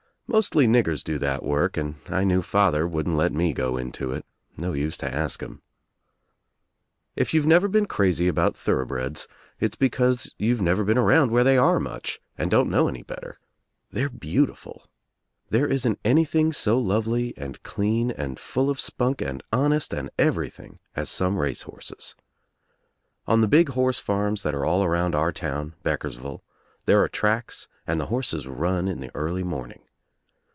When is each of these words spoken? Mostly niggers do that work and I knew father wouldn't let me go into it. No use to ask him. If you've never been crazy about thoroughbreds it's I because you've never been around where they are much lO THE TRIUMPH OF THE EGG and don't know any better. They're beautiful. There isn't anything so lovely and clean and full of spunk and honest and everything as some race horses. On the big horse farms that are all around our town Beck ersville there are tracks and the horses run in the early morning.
Mostly 0.33 0.65
niggers 0.65 1.03
do 1.03 1.19
that 1.19 1.43
work 1.43 1.75
and 1.75 1.95
I 2.07 2.23
knew 2.23 2.41
father 2.41 2.87
wouldn't 2.87 3.17
let 3.17 3.33
me 3.33 3.51
go 3.51 3.75
into 3.75 4.13
it. 4.13 4.25
No 4.55 4.71
use 4.71 4.95
to 4.99 5.13
ask 5.13 5.43
him. 5.43 5.61
If 7.17 7.33
you've 7.33 7.45
never 7.45 7.67
been 7.67 7.85
crazy 7.85 8.29
about 8.29 8.55
thoroughbreds 8.55 9.27
it's 9.59 9.75
I 9.75 9.81
because 9.81 10.33
you've 10.37 10.61
never 10.61 10.85
been 10.85 10.97
around 10.97 11.31
where 11.31 11.43
they 11.43 11.57
are 11.57 11.81
much 11.81 11.81
lO 11.83 11.91
THE 11.91 11.97
TRIUMPH 11.97 12.17
OF 12.17 12.21
THE 12.21 12.33
EGG 12.35 12.43
and 12.43 12.51
don't 12.51 12.69
know 12.71 12.87
any 12.87 13.03
better. 13.03 13.39
They're 13.91 14.09
beautiful. 14.09 14.87
There 15.49 15.67
isn't 15.67 15.99
anything 16.05 16.53
so 16.53 16.79
lovely 16.79 17.33
and 17.35 17.61
clean 17.63 18.11
and 18.11 18.39
full 18.39 18.69
of 18.69 18.79
spunk 18.79 19.21
and 19.21 19.43
honest 19.51 19.91
and 19.93 20.09
everything 20.17 20.79
as 20.95 21.09
some 21.09 21.39
race 21.39 21.63
horses. 21.63 22.15
On 23.27 23.41
the 23.41 23.49
big 23.49 23.67
horse 23.71 23.99
farms 23.99 24.43
that 24.43 24.55
are 24.55 24.63
all 24.63 24.81
around 24.81 25.13
our 25.13 25.33
town 25.33 25.75
Beck 25.83 26.03
ersville 26.05 26.39
there 26.85 27.03
are 27.03 27.09
tracks 27.09 27.67
and 27.85 27.99
the 27.99 28.05
horses 28.05 28.47
run 28.47 28.87
in 28.87 29.01
the 29.01 29.11
early 29.13 29.43
morning. 29.43 29.81